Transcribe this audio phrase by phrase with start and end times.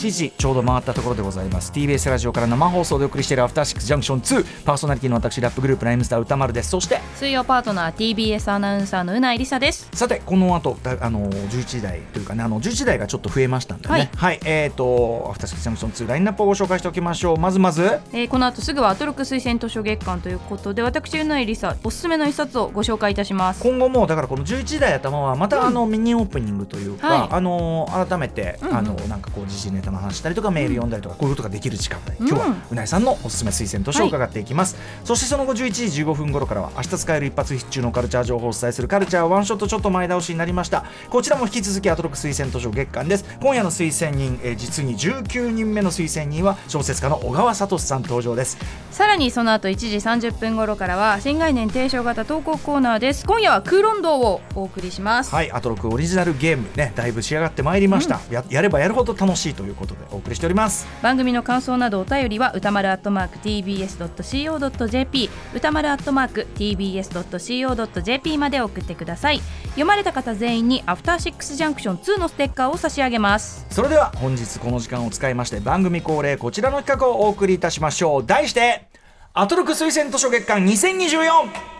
[0.00, 1.72] 時刻は11時ちょうど回ったところでございます。
[1.72, 6.70] TBS ラジオから生放送でお送りしているアフターシックスジャンクション2パーソナリティの私ラップグループライムスター歌丸です。
[6.70, 9.88] そして水曜パートナー TBS アナウンサーのうないりさです。
[9.92, 14.10] さてこの後だあの11時台というかねあの11時台がちょっと増えましたんでね。
[14.16, 17.36] はい、えっ、とアフターシックスジャンクション2ラインナップをご紹介しておきましょう。
[17.36, 17.82] まずまず。
[18.12, 23.62] えーこの後すぐはアトロク推薦図書月間ということで私うないりさおすすめの一冊をご紹介いたします。
[23.62, 27.28] 今後もだからこの11時台頭はまたあのミニオープニングというか、はい。
[27.32, 39.68] あの改めて、あのなんかこう時事ネタの話したりとかメール読んだりとかこういうことができる時間帯、今日はうんうないさんのおすすめ推薦図書を伺っていきます、そしてその後11時15分頃からは明日使える一発必中のカルチャー情報をお伝えするカルチャーワンショット。
[39.68, 40.84] ちょっと前倒しになりました。
[41.10, 43.24] こちらも引き続きアトロク推薦図書月間です。
[43.40, 48.58] 今夜の推薦人、えー実に19人目の推薦人は小説家の小川聡さん登場です。
[48.90, 53.24] さらにその後1時30分頃からは新概念提唱型投稿コーナーです。
[53.26, 55.34] 今夜は空論道をお送りします。
[55.34, 58.44] はい、アトロクオリジナルゲームね、だいぶ仕上がってまいりました、や。
[58.50, 60.86] やればやるほど楽しいということでお送りしております。
[61.02, 78.26] 番組の感想などお便りは歌丸アットマーク TBS.CO.JP 歌丸アットマーク TBS.CO.JP まで送ってください読まれた方全員にアフターシックスジャンクション2のステッカーを差し上げますそれでは本日この時間を使いまして番組恒例こちらの企画をお送りいたしましょう。
[78.26, 78.88] 題して
[79.32, 81.79] アトロク推薦図書月間2024。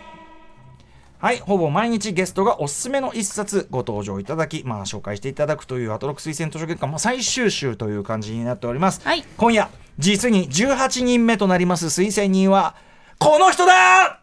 [1.21, 9.01] はい、ほぼ毎日ゲストがおすすめの一冊ご登場いただき、まあ、紹介していただくというアトロク推薦図書月間、まあ、最終週という感じになっております。
[9.03, 9.69] はい今夜、
[9.99, 12.75] 実に18人目となります推薦人は、
[13.19, 14.19] この人だ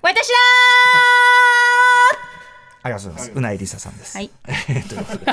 [0.00, 0.34] 私だ
[2.82, 3.32] ありがとうございます。
[3.34, 4.16] うないりささんです。
[4.16, 4.30] はい。
[4.88, 5.26] ということで、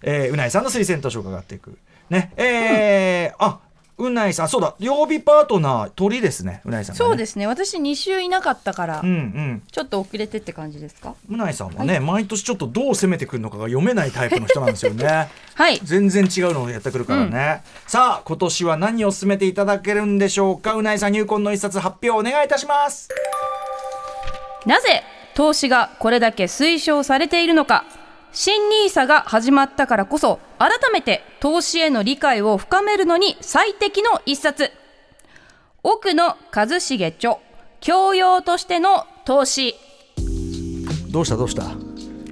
[0.00, 1.78] えーうないさんの推薦図書を伺っていく。
[2.08, 3.58] ね、えーあ、
[3.98, 6.98] うないさん、そうだ、曜日パートナー、鳥ですね、うないさん、ね。
[6.98, 7.46] そうですね。
[7.48, 9.62] 私2週いなかったから、うんうん。
[9.72, 11.14] ちょっと遅れてって感じですか？
[11.28, 15.28] うないさんはね、毎年ちょっとどう攻めてくるのかが読めないタイプの人なんですよね。
[15.54, 15.80] はい。
[15.82, 20.74] 全然違うのをやってくるからね、さあ今年は何を進めていただけるんでしょうか？
[20.74, 23.08] うないさん入魂の一冊発表お願いいたします。
[24.66, 25.02] なぜ
[25.34, 27.84] 投資がこれだけ推奨されているのか？
[28.32, 34.70] 新ニーサが始まったからこそ改めて投資への理解を深めるのに最適の一冊。
[35.82, 37.36] 奥野一茂著
[37.80, 39.74] 教養としての投資。
[41.10, 41.36] どうした？
[41.36, 41.62] どうした？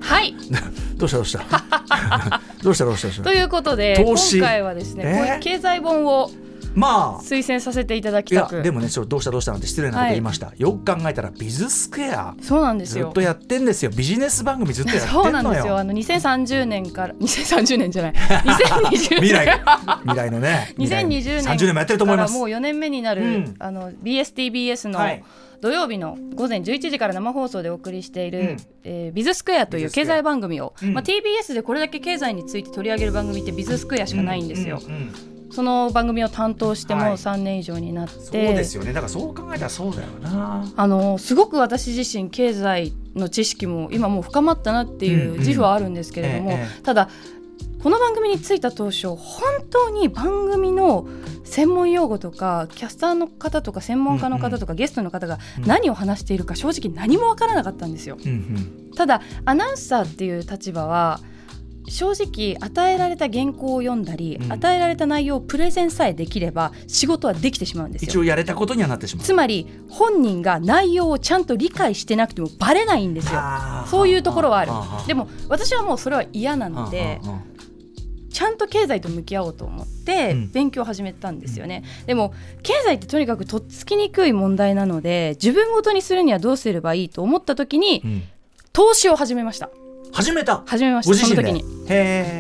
[0.01, 0.35] はい。
[0.99, 1.17] どうした？
[1.19, 1.41] どうした？
[2.63, 2.85] どうした？
[2.85, 3.23] どうした？
[3.23, 6.31] ということで今回はですね、えーこういう経済本を
[6.77, 7.23] まあ。
[7.23, 8.57] 推薦させていただきいたく。
[8.57, 12.35] やでもねちょどうしたどうしたなんて失礼なこと言いました、よく考えたらビズスクエア。
[12.41, 13.07] そうなんですよ。
[13.07, 13.91] ずっとやってんですよ。
[13.91, 15.23] ビジネス番組ずっとやってんのよ。
[15.25, 15.79] そうなんですよ。
[15.79, 18.13] あの2030年から2030年じゃない。
[18.15, 19.61] 2020年未来。
[20.03, 20.75] 未来のね。
[20.79, 21.07] 未来。
[21.07, 22.33] 2020年30年もやってると思います。
[22.33, 23.55] からもう4年目になる、うん。
[23.59, 25.25] あの BSTBS のはい。
[25.63, 28.57] 土曜日の午前11時から生放送でお送りしている、うん。
[28.85, 30.93] えービズスクエアという経済番組を、うん。
[30.93, 37.13] まあ、TBS でこれだけ経済について取り上げる番組ってビズスクエアしかないんですよ、ううんその番組を担当してもうはい。
[37.15, 38.93] 3年以上になって、そうですよね。
[38.93, 40.73] だからそう考えたらそうだよな。
[40.77, 45.39] あのすごく私自身経済の知識も今もう深まったなっていううんうん。
[45.39, 47.09] 自負はあるんですけれども、ええただ
[47.83, 49.17] この番組に就いた当初本
[49.71, 51.07] 当に番組の
[51.45, 58.17] 専門用語とかキャスターの方とか専門家の方とかゲストの方が何を話しているか正直何もわからなかったんですよ。
[58.21, 58.35] うんう
[58.91, 58.91] ん。
[58.97, 61.21] ただアナウンサーっていう立場は
[61.89, 68.17] 正直与えられた原稿を読んだり、うん与えられた内容をプレゼンさえできれば仕事はできてしまうんですよ一。
[68.19, 73.41] 応やれたことにはなってしまうつまり本人が内容をちゃんと理解してなくてもバレないんですよ。
[73.87, 74.73] そういうところはある。
[75.07, 77.21] でも私はもうそれは嫌なので
[78.31, 81.85] ちゃんと経済と向き合おうと思ってうん勉強を始めたんですよね。
[82.07, 88.23] でも経済ってとにかくとっつきにくい問題なので自分ごとにするにはどうすればいいと思った時にーうん
[88.73, 89.71] 投資を始めました。
[90.13, 90.63] 始めた？
[90.67, 91.65] 始めましたその時に。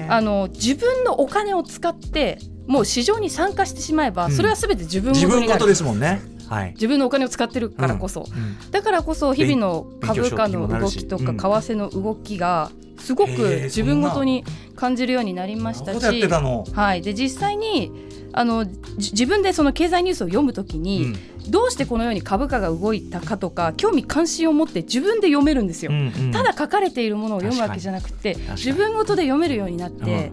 [0.09, 4.33] あの自分のお金を使ってもう市場に参加してしまえば、うん。
[4.33, 6.21] それは全て自分ご自分ごとですもんね。
[6.49, 6.73] はい。
[6.73, 8.71] 自分のお金を使ってるからこそ、うん。
[8.71, 14.45] だからこそ日々の株価の動きとか為替の動きがすごく自分ごとに
[14.75, 16.29] 感じるようになりましたし、
[16.75, 17.93] はい、で実際に
[18.37, 21.15] あのじ自分でその経済ニュースを読むときに、
[21.49, 25.91] どうしてこのように株価が動いたかとか興味関心を持って自分で読めるんですよ。
[25.91, 26.33] うんうん。
[26.33, 30.33] ただ書かれているものを読むわけじゃなくて自分ごとで読めるようになって、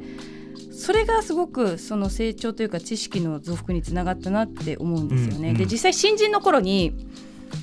[0.73, 5.37] それがすごくその成長というか知識の増幅につながったなって思うんですよね。
[5.37, 7.07] うんうんで実際新人の頃に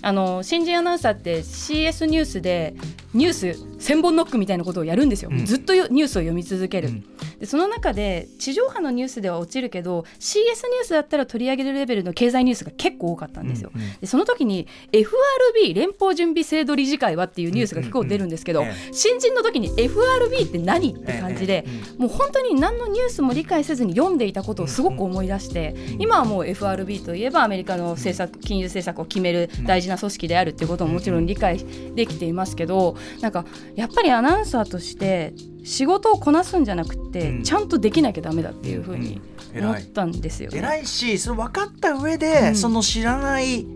[0.00, 2.74] あの新人アナウンサーって CS ニュースで
[3.12, 5.44] ニュース千本ノックみたいなことをやるんですよ、うん。
[5.44, 7.04] ずっとよニュースを読み続ける、うん
[7.40, 13.70] でその中で地上波のニュースでは落ちるけど CS ニュースだったら取り上げるレベルの経済ニュースが結構多かったんですよ。
[13.74, 13.92] うんうん。
[14.00, 18.72] でその時に FRB 連邦準備制度理事会はっていうニュースが結構出るんですけど、うんうん。
[18.72, 21.64] うんえ新人の時に FRB って何って感じで、
[21.98, 31.58] もう本当に何のニュースも理解せずに読んでいたことをすごく思い出して、今はもう FRB といえばアメリカの政策金融政策を決める大事な組織であるっていうことももちろん理解
[31.94, 33.44] できていますけどなんか
[33.76, 35.32] やっぱりアナウンサーとして
[35.64, 37.42] 仕事をこなすんじゃなくて、うん。
[37.42, 39.20] ちゃんとできなきゃダメだっていうふうに
[39.54, 40.58] 思ったんですよね。
[40.58, 42.56] 偉いしそれ分かった上で、うん。
[42.56, 43.66] その知らない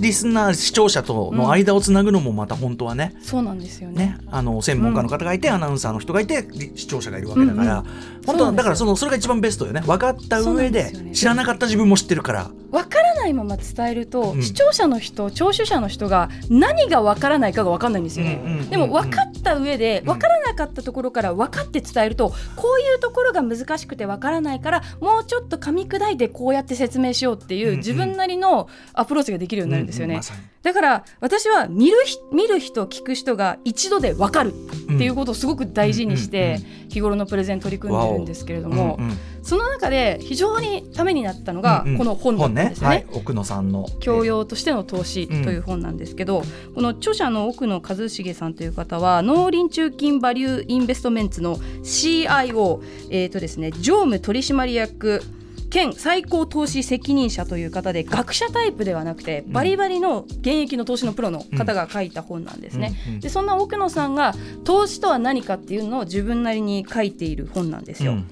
[0.00, 4.06] リスナー視聴者との間をつなぐのもまた本当はね,、そうなんですよね。
[4.06, 7.84] ねあの専門家の方がいて、アナウンサーの人がいてり視聴者がいるわけだから、うん
[8.26, 8.56] 本当はそうなんですよ。
[8.56, 9.80] だからそのそれが一番ベストよね。
[9.80, 11.12] 分かった上でね。
[11.12, 12.50] 知らなかった自分も知ってるから。
[12.70, 14.42] 分からないまま伝えると、うん。
[14.42, 20.04] 視聴者の人聴取者の人が何が分からないかが分かんないんですよね、うんうんうんうんでも分かった上でん。
[20.04, 27.76] 分からなかったところから分かって伝えるとこういうところが難しくて分からないからもうちょっと噛み砕いてこうやって説明しようっていうんううん。
[27.78, 30.40] 自分なりのアプローチができるようになるんですよね、うまさに。
[30.62, 41.98] だから私は見るひ見る人聞く人が一度で分かるっていうことをすごく大事にして日頃のプレゼン取り組んでるんですけれども、うんうんその中で非常にためになったのがうんうん。
[41.98, 42.96] この本だったんですよね。
[42.96, 43.86] はい、奥野さんの。
[44.00, 46.42] 教養としての投資という本なんですけど、
[46.74, 55.22] この著者の奥野和重さんという方は農林中金バリューインベストメンツの CIO、えーとですね、常務取締役
[55.70, 62.92] 兼最高投資責任者という方で学者タイプではなくてバリバリの現役の投資のプロの方が書いた本なんですね。
[63.06, 63.20] うんうん。
[63.20, 64.34] でそんな奥野さんが
[64.64, 68.12] 投資とは何かっていうのを自分なりに書いている本なんですよ。
[68.12, 68.26] うん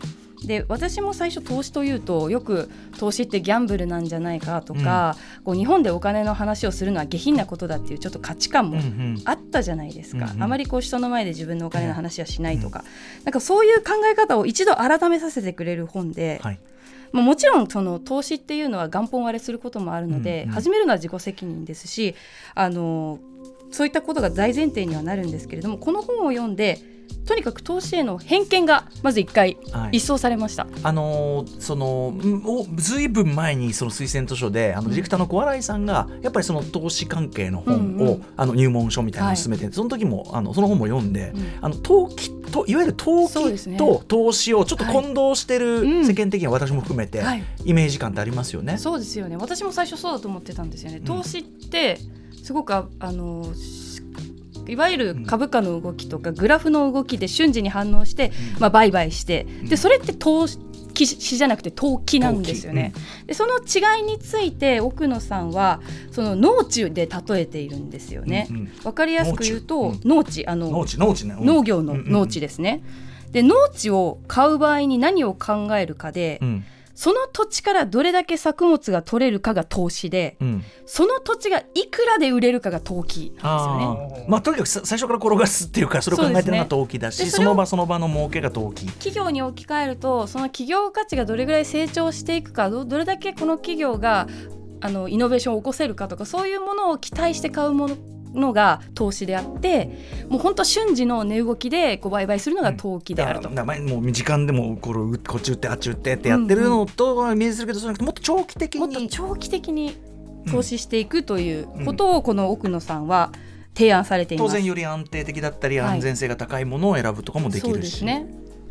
[0.46, 9.23] で私も最初投資というとよく投資ってギャンブルなんじゃないかとか、こう日本でお金の話をするのは下品なことだっていうちょっと価値観もうんうん。
[9.25, 10.43] あったじゃないですか、うんうん。
[10.43, 12.85] あまりこう人の前で自分のお金の話はしないとか、
[13.25, 16.61] なんかそういう考え方を一度改めさせてくれる本で、はい。
[17.11, 20.55] まあ、もちろんその投資っていうのは元本割れすることもあるので、うんうん。
[20.55, 22.14] 始めるのは自己責任ですし
[22.55, 23.19] あの
[23.70, 26.79] そういったことが大前提にはなるんですけれどもこの本を読んで
[27.26, 29.99] とにかく投資への偏見がまず一回はい。
[29.99, 30.66] 一掃されました。
[30.82, 32.14] あのーその
[32.76, 38.25] ずいぶん前にその推薦図書であのディレクターの小洗さんがやっぱりその投資関係の本を、うんうん。
[38.37, 41.58] あの入門書みたいなのを進めて、その時もあのその本も読んで、うん。
[41.60, 46.06] あの投機といわゆる投機と投資をちょっと混同してる、うん。
[46.06, 47.43] 世間的には私も含めて、はい。
[47.64, 48.78] イメージ感ってありますよね。
[48.78, 49.37] そうですよね。
[49.37, 51.05] 私も最初そうだと思ってたんですよね、ん。
[51.05, 51.99] 投資って
[52.43, 53.88] すごくああのし
[54.69, 60.59] いわゆる株価の動きとかグラフの動きで瞬時に反応して、まあ、売買してでそれって投資
[61.37, 62.93] じゃなくて投機なんですよね。
[63.26, 65.81] でその違いについて奥野さんは
[66.11, 68.49] その農地で例えているんですよね。
[68.85, 72.82] わかりやすく言うと農農地あの農業の農地ですね。
[73.32, 76.65] で農地を買う場合に何を考えるかで、うん
[76.98, 84.26] その土地からどれだけ作物が取れるかが投資でうんその土地がいくらで売れるかが投機なんですよね。
[84.28, 88.86] まあとにかくさ最初から転がすっていうかそれを考えてるのが投機だしそ,、ねでその場その場の儲けが投機。
[88.86, 94.26] 企業に置き換えるとその企業価値がどれぐらい成長していくかどどれだけこの企業が
[94.80, 97.96] あのイノベーションを起こせるかとかそういうものを期待して買うもの
[98.34, 99.90] のが投資であって
[100.28, 103.48] もう本当瞬時の値動きでこう売買するのが投機であると。
[103.48, 108.81] だからもう時間でもこれこっち打ってあっち打ってってやってるのとはイメージするけど、そうじゃなくてもっと長期的に。
[108.81, 109.96] もっと長期的に
[110.50, 113.32] 投資していくということをこの奥野さんは
[113.74, 114.48] 提案されています。
[114.48, 115.94] 当然より安定的だったりはい。
[115.94, 118.26] 安全性が高いものを選ぶとかもできるし、ですね。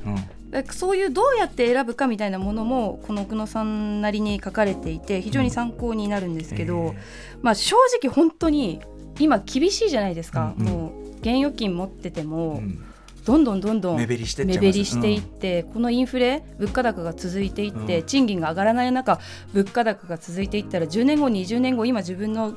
[0.06, 0.38] うん。
[0.72, 6.96] そういうどうやって選ぶかみたいなものもこの奥野さんなりに書かれていて非常に参考になるんですけど、
[7.42, 8.80] まあ、正直本当に
[9.20, 10.74] 今厳しいじゃないですか、うんうん。
[10.74, 12.84] もう現預金持ってても、うん。
[13.26, 14.62] どんどんどんどん目減りしてい目ます。
[14.62, 18.06] 減りしていって、このインフレ物価高が続いていって、うん。
[18.06, 19.20] 賃金が上がらない中
[19.54, 22.56] 物価高が続いていったら10年後20年後今自分の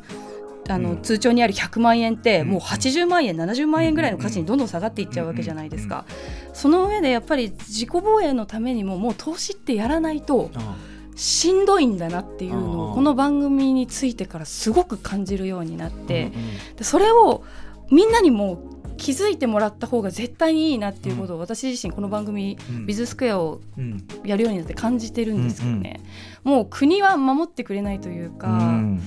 [0.68, 1.02] あの、うん。
[1.02, 2.48] 通帳にある100万円って、うん。
[2.50, 6.04] もう80万円70万円ぐらいの価値にどんどん下がっていっちゃうわけじゃないですか、
[6.52, 10.76] その上でやっぱり自己防衛のためにももう投資ってやらないとあ
[11.20, 17.44] しんどいんだなっていうのうんをこの番組についてからすごく感じるようになっあて、うんでそれを
[17.90, 18.62] みんなにも
[18.96, 22.86] 気づいてもらった方が絶対にいいなっていうことを私自身この番組うん。
[22.86, 24.06] ビズスクエアをうん。
[24.24, 26.00] やるようになって感じてるんですけどね、
[26.42, 29.02] もう国は守ってくれないというか、うん。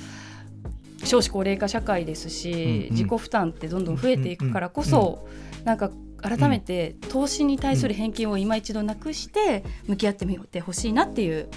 [1.03, 2.79] 少子高齢化社会ですし、うんうん。
[2.91, 5.27] 自己負担ってどんどん増えていくからこそ、
[5.63, 5.89] なんか
[6.21, 11.49] 改めて投資に対する偏見を今一度なくして向き合ってみてほしいなっていう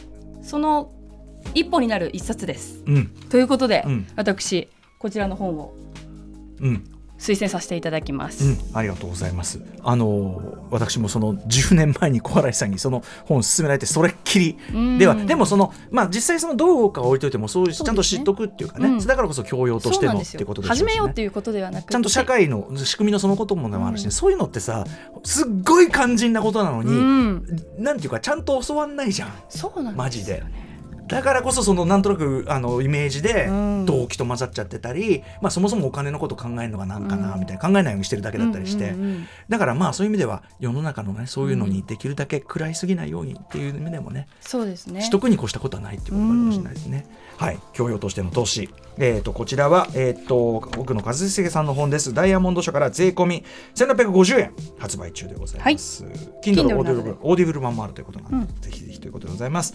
[0.47, 0.93] その
[1.55, 2.83] 一歩になる一冊です。
[2.87, 3.07] うん。
[3.29, 4.07] ということで、うん。
[4.17, 5.75] 私こちらの本を。
[6.61, 9.61] うん推薦させていただきます、うん、ありがとうございます。
[9.83, 14.59] あの私もその10年前に小洗さんにその本を勧められてそれっきり。
[14.99, 19.07] では、でもそのまあ実際そのどうかは置いといてもそういうちゃんと知っとくっていうかね、うん。
[19.07, 21.93] だからこそ教養としてのっていうことでしね、始めようっていうことではなくて。
[21.93, 24.11] ちゃんと社会の仕組みのそのこともあるし、ね。
[24.11, 24.85] そういうのってさ
[25.25, 27.47] すっごい肝心なことなのに、うん。
[27.79, 29.33] なんていうかちゃんと教わんないじゃん。
[29.49, 30.43] そうなんマジで
[31.09, 33.77] だからこそそのなんとなくあのイメージでうん。
[33.87, 38.95] 動機と混ざっちゃってたり、まあ、そもそもお金のこと考えるのがなんかなうんみたいな考えないようにしてるだけだったりして、
[39.49, 45.01] だからまあそういう意味では世の中のねそういうのにできるだけ食らいすぎないようにっていう意味でもねそうですね。
[45.01, 47.07] 取得に越したことはないっていうことかもしれないですね。
[47.37, 47.59] はい。
[47.73, 52.15] 教養としての投資、えー、とこちらは、えー、と奥野和重さんの本です。
[52.15, 53.45] ダイヤモンド社から税込み
[53.75, 56.05] 1650円発売中でございます。
[56.43, 59.75] Kindle Kindle オーディブル版もあるということなので、ぜひぜひということでございます。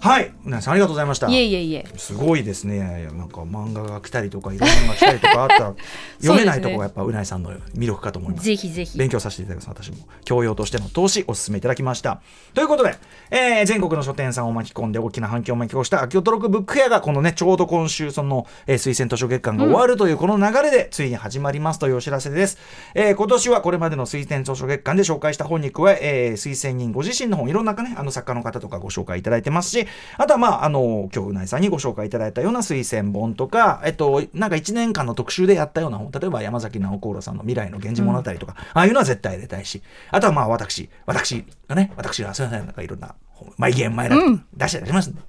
[0.00, 0.32] はい。
[0.44, 1.28] 宇内さんありがとうございました。
[1.28, 1.86] いえいえいえ。
[1.96, 3.08] すごいですね。
[3.16, 5.58] なんか漫画が来たりとかいろんなのが来たりとかあった。
[5.60, 5.74] ら
[6.20, 8.44] 読めないところがやっぱ宇内さんの魅力かと思います。
[8.44, 8.98] ぜひぜひ。
[8.98, 9.98] 勉強させていただきます私も。
[10.24, 12.20] 教養としての投資お勧めいただきました。
[12.54, 12.94] ということで、
[13.30, 22.58] えー全国の書店さんを巻き込んで大きな反響を巻き起こしたアトロクブックフェアがこのねちょうど今週その、えー推薦図書月間が終わるというこの流れでついに始まりますというお知らせです、
[22.94, 29.85] えー今年はこれまでの推薦図書月間で紹介した本に加ええー推薦人ご自身の本いろんなねあの作家の方とかご紹介いただいてますし
[30.18, 44.44] あとはまああの今日うないさんにご紹介いただいたような推薦本とかえっとなんか1年間の特集でやったような本例えば山崎直子郎さんの未来の源氏物語とか、ああいうのは絶対入れたいしあとはまあ私私がね私がすいませんなんかいろんな本毎言毎来うん。
[44.54, 45.20] 出して出しますんで、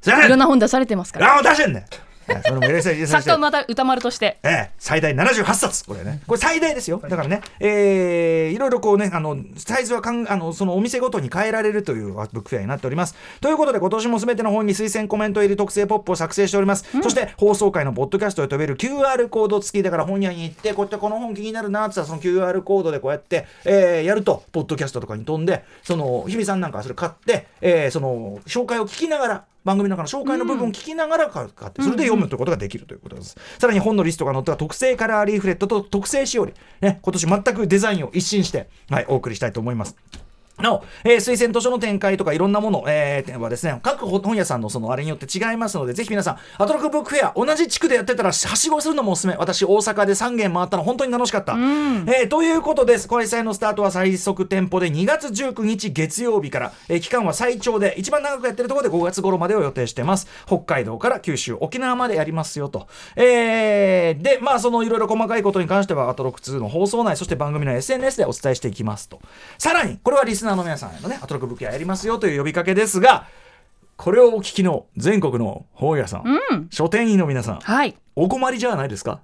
[0.00, 1.36] すいろんな本出されてますから。
[1.36, 1.82] ああ出してんねん。
[1.82, 2.11] え
[2.44, 4.38] それも入れさせて入れさせて作家また歌丸として。
[4.42, 5.84] ええ、最大78冊。
[5.84, 6.20] これね。
[6.26, 6.98] これ最大ですよ。
[7.02, 13.14] だからね、えーいろいろこうねあのサイズはかんあのそのお店ごとに変えられるというブックフェアになっております。
[13.40, 33.36] ということで今年も全ての本に推薦コメント入り特製ポップを作成しております、そして放送回のポッドキャストで飛べる QR コード付きだから本屋に行ってこうやってこの本気になるなって言ったらその QR コードでこうやって、えーやるとポッドキャストとかに飛んでその日比さんなんかはそれ買って、えーその紹介を聞きながら番組の中の紹介の部分を聞きながら買って、それで読むということができるということです。
[33.58, 39.96] さらに本のリストが載った特製カラーリーフレットと特製しおり、ね、今年全くデザインを一新して、はい、お送りしたいと思います。
[40.62, 49.34] なお、えー推薦図書の展開とかいろんなもの、えーはですね、各本屋さんのそのあれによって違いますので、ぜひ皆さん、アトロクブックフェア、同じ地区でやってたら、はしごするのもおすすめ。
[49.36, 51.52] 私、大阪で3軒回ったの本当に楽しかった。
[51.54, 53.08] えーということです。
[53.08, 60.26] 開催のスタートは最速店舗で2月19日月曜日から、えー期間は最長で、一番長くやってるところで5月頃までを予定してます。
[60.46, 62.86] 北海道から九州、沖縄までやりますよと。
[63.16, 69.20] えーで、まあ、そのいろいろ細かいことに関しては、アトロク2の放送内、そして番組の SNS でお伝えしていきますと。
[69.58, 73.26] さらに、これはリスナーの皆さんへのね、アトロクブックやりますよという呼びかけですが、
[73.96, 76.68] これをお聞きの全国の本屋さん、うん。
[76.70, 77.96] 書店員の皆さん、はい。
[78.16, 79.20] お困りじゃないですか？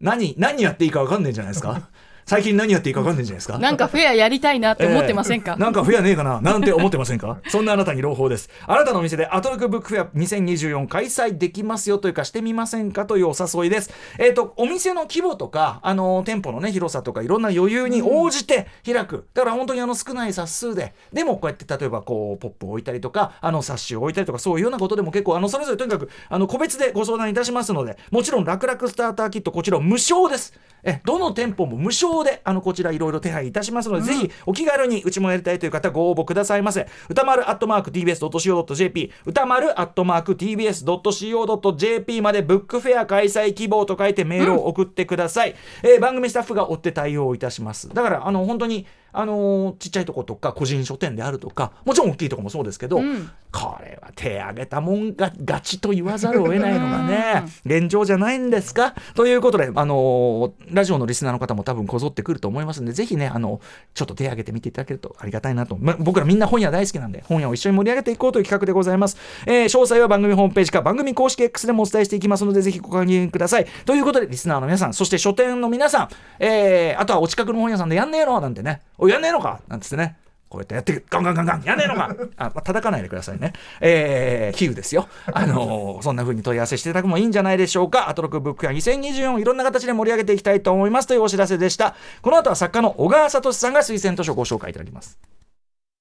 [0.00, 1.88] 何、何やっていいか分かんないんじゃないですか？
[2.30, 3.58] 最近何やっていいか分かんないんじゃないですか？
[3.58, 6.40] なんかフェアやりたいなって思ってませんか、えーなんか増やねえかな？
[6.40, 7.40] なんて思ってませんか？
[7.48, 8.48] そんなあなたに朗報です。
[8.68, 13.90] あなたのお店でアトロクブックフェア2024開催できますよというかしてみませんかというお誘いです。
[14.16, 19.26] えっ、と、お店の規模とか、あの、店舗のね、広さとかいろんな余裕に応じて開く。
[19.34, 30.54] だから本当にあの少ない冊数で、でもこうやって例えばこう、ポップを置いたりとか、あの冊子を置いたりとか、そういうようなことでも結構、あの、それぞれとにかく、あの、個別でご相談いたしますので、もちろん楽々スターターキット、こちら無償です。
[30.84, 36.86] え、どの店舗も無償で、あの、こちらいろいろ手配いたしますので、ぜひお気軽にうちもやりたいという方ご応募くださいませ。
[37.08, 45.54] 歌丸アットマーク TBS.CO.JP 歌丸アットマーク TBS.CO.JP までブックフェア開催希望と書いてメールを送ってください。
[45.82, 47.88] えー番組スタッフが追って対応いたします。
[47.88, 53.30] だから、あの、本当に、あのーちっちゃいとことか個人書店であるとかもちろん大きいとこもそうですけど、うん。
[53.52, 58.94] これは手挙げたもんがガチと言わざるを得ないのがね現状じゃないんですか？
[59.16, 63.60] ということで、あのーラジオのリスナーの方も多分こぞってくると思いますんでぜひねあの
[63.92, 73.66] ちょっと手挙げてみていただけるとありがたいなと、ま僕らみんな本屋大好きなんで本屋を一緒に盛り上げていこうという企画でございます、えー詳細は番組ホームページか番組公式 X でもお伝えしていきますのでぜひご確認ください。
[73.84, 78.40] ということでリスナーの皆さんそして書店の皆さん、えーあとはお近くの本屋さんでやんねえの？
[78.40, 79.60] なんてねおやんねえのか？
[79.66, 82.14] なんつってねこうやってやってガンガンガンガンやんねえのか？
[82.36, 83.52] あ、まあ、叩かないでくださいね。
[83.80, 85.08] えー、比喩ですよ。
[85.32, 88.08] あのーそんな風に問い合わせしていただくもいいんじゃないでしょうか。
[88.08, 91.94] アトロクブックや2024いろんな形で盛り上げていきたいと思いますというお知らせでした。
[92.20, 95.18] この後は作家の小川聡さんが推薦図書をご紹介いただきます。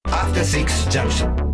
[0.08, 1.49] After Six Junction.